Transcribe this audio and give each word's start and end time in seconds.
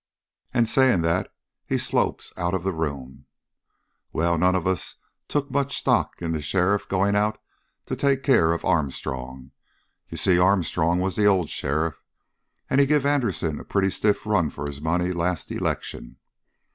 "And 0.51 0.67
saying 0.67 1.01
that 1.03 1.31
he 1.63 1.77
slopes 1.77 2.33
out 2.35 2.55
of 2.55 2.63
the 2.63 2.73
room. 2.73 3.27
"Well, 4.11 4.35
none 4.35 4.55
of 4.55 4.65
us 4.65 4.95
took 5.27 5.51
much 5.51 5.77
stock 5.77 6.19
in 6.23 6.31
the 6.31 6.41
sheriff 6.41 6.87
going 6.89 7.15
out 7.15 7.39
to 7.85 7.95
take 7.95 8.23
care 8.23 8.51
of 8.51 8.65
Armstrong. 8.65 9.51
You 10.09 10.17
see 10.17 10.39
Armstrong 10.39 10.97
was 11.01 11.15
the 11.15 11.27
old 11.27 11.51
sheriff, 11.51 12.01
and 12.67 12.81
he 12.81 12.87
give 12.87 13.05
Anderson 13.05 13.59
a 13.59 13.63
pretty 13.63 13.91
stiff 13.91 14.25
run 14.25 14.49
for 14.49 14.65
his 14.65 14.81
money 14.81 15.11
last 15.11 15.51
election. 15.51 16.15